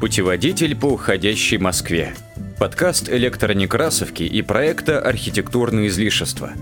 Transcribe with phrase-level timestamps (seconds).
[0.00, 2.14] Путеводитель по уходящей Москве.
[2.60, 6.52] Подкаст электронекрасовки и проекта «Архитектурные излишества».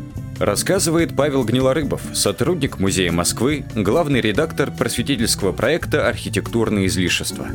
[0.41, 7.47] Рассказывает Павел Гнилорыбов, сотрудник Музея Москвы, главный редактор просветительского проекта «Архитектурные излишества».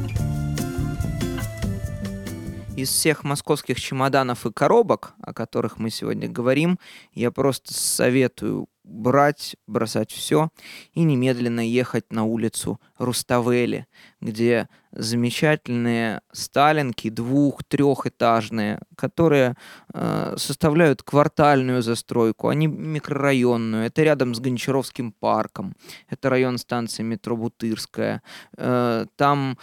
[2.77, 6.77] Из всех московских чемоданов и коробок, о которых мы сегодня говорим,
[7.15, 10.49] я просто советую брать, бросать все
[10.93, 13.87] и немедленно ехать на улицу Руставели,
[14.19, 19.55] где замечательные сталинки двух-трехэтажные, которые
[19.93, 23.85] э, составляют квартальную застройку, а не микрорайонную.
[23.85, 25.75] Это рядом с Гончаровским парком.
[26.09, 28.21] Это район станции метро Бутырская.
[28.57, 29.57] Э, там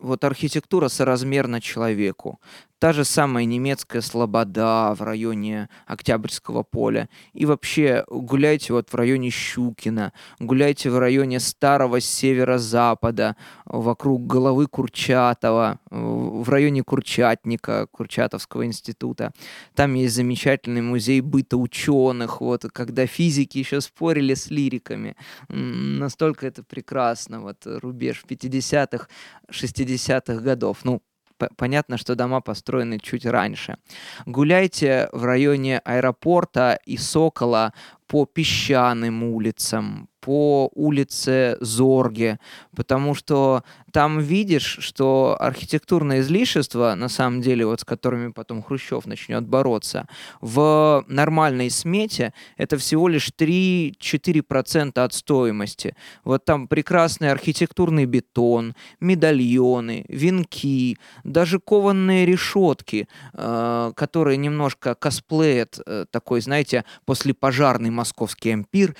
[0.00, 2.40] вот архитектура соразмерна человеку
[2.78, 7.08] та же самая немецкая слобода в районе Октябрьского поля.
[7.32, 15.80] И вообще гуляйте вот в районе Щукина, гуляйте в районе старого северо-запада, вокруг головы Курчатова,
[15.90, 19.32] в районе Курчатника, Курчатовского института.
[19.74, 25.16] Там есть замечательный музей быта ученых, вот, когда физики еще спорили с лириками.
[25.48, 29.08] Настолько это прекрасно, вот рубеж 50-х,
[29.50, 30.78] 60-х годов.
[30.84, 31.02] Ну,
[31.56, 33.76] понятно, что дома построены чуть раньше.
[34.26, 37.72] Гуляйте в районе аэропорта и Сокола
[38.06, 42.38] по песчаным улицам, по улице Зорге,
[42.76, 43.62] потому что
[43.92, 50.06] там видишь, что архитектурное излишество, на самом деле, вот с которыми потом Хрущев начнет бороться,
[50.42, 55.96] в нормальной смете это всего лишь 3-4% от стоимости.
[56.24, 66.04] Вот там прекрасный архитектурный бетон, медальоны, венки, даже кованные решетки, э, которые немножко косплеят э,
[66.10, 68.94] такой, знаете, послепожарный московский ампир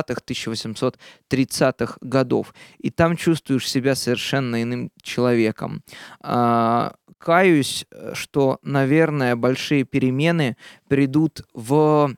[0.00, 2.54] 1820-1830-х годов.
[2.78, 5.82] И там чувствуешь себя совершенно иным человеком.
[6.20, 10.56] А, каюсь, что, наверное, большие перемены
[10.88, 12.14] придут в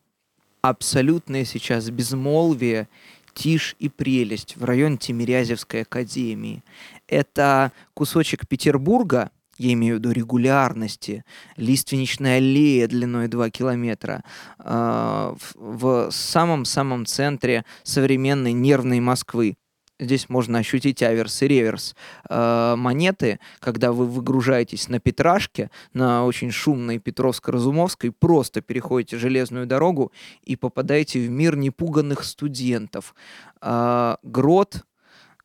[0.63, 2.89] абсолютное сейчас безмолвие,
[3.35, 6.63] тишь и прелесть в район Тимирязевской академии.
[7.09, 11.25] Это кусочек Петербурга, я имею в виду регулярности,
[11.57, 14.23] лиственничная аллея длиной 2 километра,
[14.59, 19.57] э, в самом-самом центре современной нервной Москвы.
[20.01, 21.95] Здесь можно ощутить аверс и реверс
[22.29, 30.13] э, монеты, когда вы выгружаетесь на Петрашке, на очень шумной Петровско-Разумовской, просто переходите железную дорогу
[30.43, 33.15] и попадаете в мир непуганных студентов.
[33.63, 34.83] Э, грот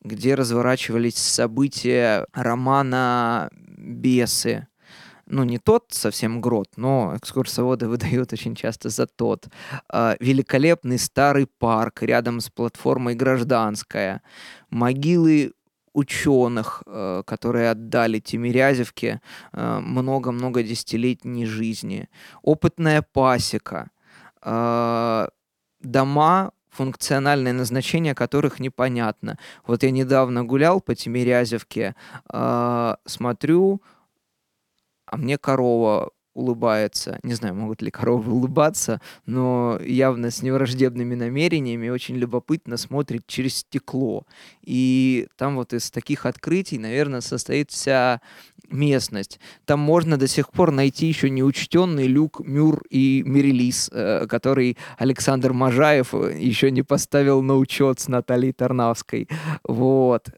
[0.02, 4.66] где разворачивались события романа «Бесы».
[5.26, 9.48] Ну, не тот совсем грот, но экскурсоводы выдают очень часто за тот.
[9.88, 14.22] А, великолепный старый парк рядом с платформой «Гражданская».
[14.70, 15.52] Могилы
[15.92, 19.20] ученых, э, которые отдали Тимирязевке
[19.52, 22.08] э, много-много десятилетней жизни.
[22.42, 23.90] Опытная пасека.
[24.42, 25.26] Э,
[25.80, 29.38] дома функциональное назначение которых непонятно.
[29.66, 31.94] Вот я недавно гулял по Тимирязевке,
[32.32, 33.82] э, смотрю,
[35.06, 37.18] а мне корова улыбается.
[37.22, 43.56] Не знаю, могут ли коровы улыбаться, но явно с невраждебными намерениями очень любопытно смотрит через
[43.56, 44.24] стекло.
[44.62, 48.20] И там вот из таких открытий, наверное, состоит вся
[48.70, 49.40] местность.
[49.64, 55.52] Там можно до сих пор найти еще неучтенный люк, мюр и мерилис, э, который Александр
[55.52, 59.28] Можаев э, еще не поставил на учет с Натальей Тарнавской.
[59.64, 60.28] Вот.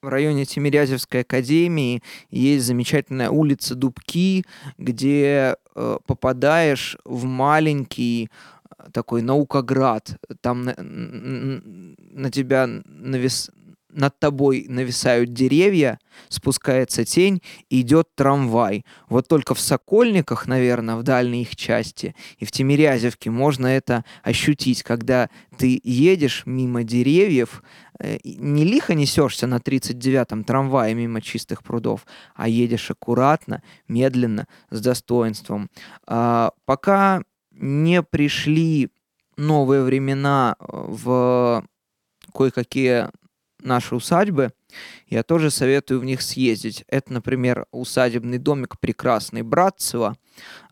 [0.00, 4.44] В районе Тимирязевской академии есть замечательная улица Дубки,
[4.78, 8.30] где э, попадаешь в маленький
[8.78, 10.16] э, такой наукоград.
[10.40, 13.50] Там на, на тебя навис,
[13.90, 18.84] над тобой нависают деревья, спускается тень, идет трамвай.
[19.08, 24.82] Вот только в Сокольниках, наверное, в дальней их части, и в Тимирязевке можно это ощутить,
[24.82, 27.62] когда ты едешь мимо деревьев,
[27.98, 34.80] э, не лихо несешься на 39-м трамвае мимо чистых прудов, а едешь аккуратно, медленно, с
[34.80, 35.70] достоинством.
[36.06, 38.90] А, пока не пришли
[39.36, 41.64] новые времена э, в
[42.34, 43.08] кое-какие
[43.62, 44.52] наши усадьбы,
[45.06, 46.84] я тоже советую в них съездить.
[46.88, 50.16] Это, например, усадебный домик прекрасный Братцево.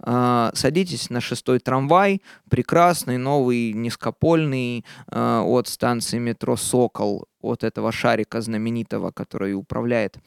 [0.00, 7.92] А, садитесь на шестой трамвай, прекрасный, новый, низкопольный, а, от станции метро «Сокол», от этого
[7.92, 10.18] шарика знаменитого, который управляет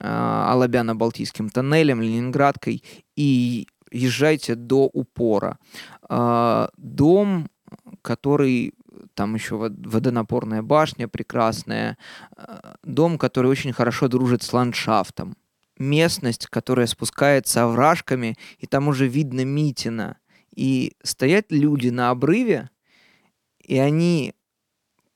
[0.00, 2.82] а, Алабяно-Балтийским тоннелем, Ленинградкой,
[3.16, 5.58] и езжайте до упора.
[6.76, 7.48] Дом,
[8.02, 8.72] который
[9.14, 11.96] там еще водонапорная башня прекрасная,
[12.36, 15.36] э, дом, который очень хорошо дружит с ландшафтом.
[15.78, 20.18] Местность, которая спускается овражками, и там уже видно Митина.
[20.54, 22.70] И стоят люди на обрыве,
[23.64, 24.34] и они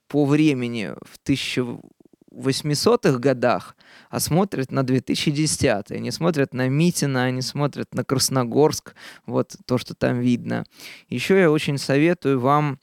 [0.09, 3.77] по времени в 1800-х годах,
[4.11, 5.97] а смотрят на 2010-е.
[5.97, 8.95] Они смотрят на Митина, они смотрят на Красногорск,
[9.27, 10.65] вот то, что там видно.
[11.09, 12.79] Еще я очень советую вам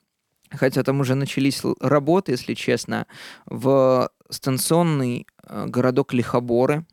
[0.52, 3.08] хотя там уже начались работы, если честно,
[3.46, 6.86] в станционный э, городок Лихоборы,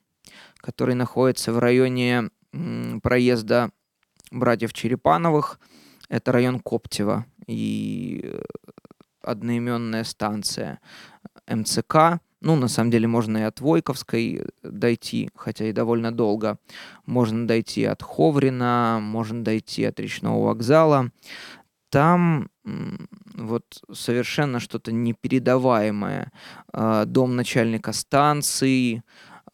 [0.56, 2.30] который находится в районе
[3.02, 3.70] проезда
[4.30, 5.60] братьев Черепановых.
[6.08, 8.42] Это район Коптева и э,
[9.22, 10.80] одноименная станция
[11.46, 12.20] МЦК.
[12.40, 16.58] Ну, на самом деле, можно и от Войковской дойти, хотя и довольно долго.
[17.04, 21.10] Можно дойти от Ховрина, можно дойти от речного вокзала.
[21.90, 22.50] Там
[23.34, 26.32] вот совершенно что-то непередаваемое.
[26.72, 29.02] А, дом начальника станции,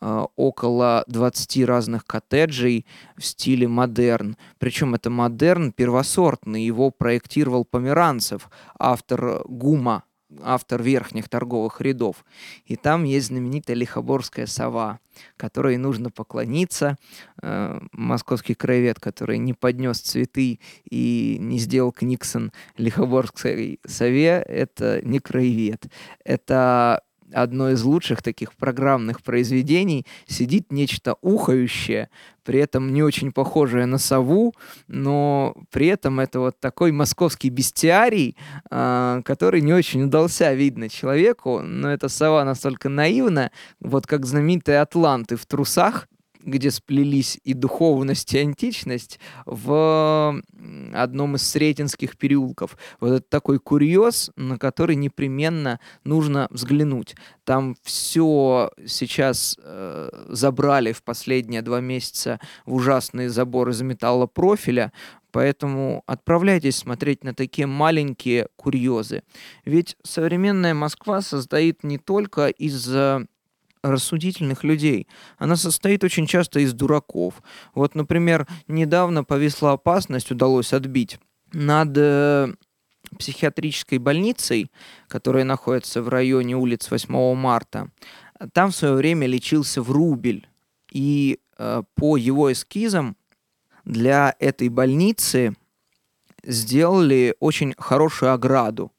[0.00, 2.86] а, около 20 разных коттеджей
[3.16, 4.36] в стиле модерн.
[4.58, 10.04] Причем это модерн первосортный, его проектировал Померанцев, автор ГУМа,
[10.42, 12.24] автор верхних торговых рядов.
[12.64, 15.00] И там есть знаменитая лихоборская сова,
[15.36, 16.96] которой нужно поклониться.
[17.42, 25.18] Э, московский краевед, который не поднес цветы и не сделал Книксон лихоборской сове, это не
[25.18, 25.86] краевед.
[26.24, 27.02] Это
[27.34, 32.08] одно из лучших таких программных произведений, сидит нечто ухающее,
[32.44, 34.54] при этом не очень похожее на сову,
[34.86, 38.36] но при этом это вот такой московский бестиарий,
[38.70, 43.50] э, который не очень удался, видно, человеку, но эта сова настолько наивна,
[43.80, 46.08] вот как знаменитые атланты в трусах,
[46.44, 50.40] где сплелись и духовность, и античность, в
[50.92, 52.76] одном из Сретенских переулков.
[53.00, 57.16] Вот это такой курьез, на который непременно нужно взглянуть.
[57.44, 64.92] Там все сейчас э, забрали в последние два месяца в ужасные заборы из металлопрофиля,
[65.34, 69.24] Поэтому отправляйтесь смотреть на такие маленькие курьезы.
[69.64, 72.88] Ведь современная Москва состоит не только из
[73.84, 75.06] рассудительных людей.
[75.38, 77.42] Она состоит очень часто из дураков.
[77.74, 81.18] Вот, например, недавно повисла опасность, удалось отбить
[81.52, 82.52] над э,
[83.18, 84.70] психиатрической больницей,
[85.08, 87.90] которая находится в районе улиц 8 марта.
[88.52, 90.48] Там в свое время лечился Врубель.
[90.90, 93.16] И э, по его эскизам
[93.84, 95.54] для этой больницы
[96.44, 98.90] сделали очень хорошую ограду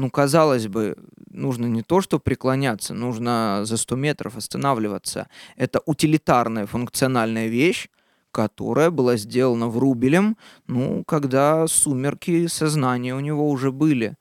[0.00, 0.96] ну, казалось бы,
[1.30, 5.28] нужно не то, что преклоняться, нужно за 100 метров останавливаться.
[5.56, 7.88] Это утилитарная функциональная вещь,
[8.32, 10.36] которая была сделана Врубелем,
[10.66, 14.16] ну, когда сумерки сознания у него уже были.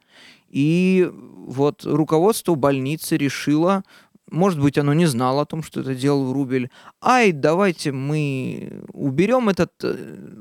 [0.49, 3.83] И вот руководство больницы решило
[4.31, 6.69] может быть, оно не знало о том, что это делал Рубель.
[7.01, 9.95] Ай, давайте мы уберем этот э,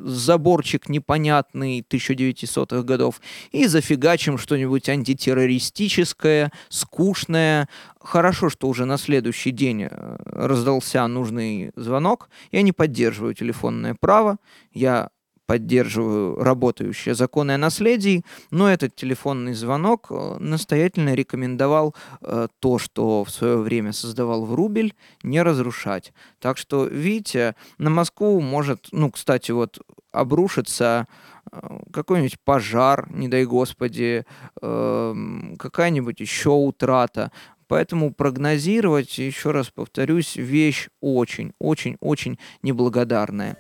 [0.05, 3.21] заборчик непонятный 1900-х годов
[3.51, 7.69] и зафигачим что-нибудь антитеррористическое, скучное.
[8.01, 12.29] Хорошо, что уже на следующий день э, раздался нужный звонок.
[12.53, 14.39] Я не поддерживаю телефонное право.
[14.73, 15.11] Я
[15.49, 23.25] поддерживаю работающее законы о наследии, но этот телефонный звонок э, настоятельно рекомендовал э, то, что
[23.25, 26.13] в свое время создавал Врубель, не разрушать.
[26.39, 29.79] Так что, видите, на Москву может, ну, кстати, вот
[30.13, 31.07] обрушиться
[31.51, 34.27] э, какой-нибудь пожар, не дай господи,
[34.61, 35.15] э,
[35.59, 37.33] какая-нибудь еще утрата.
[37.69, 43.57] Поэтому прогнозировать, еще раз повторюсь, вещь очень, очень, очень неблагодарная.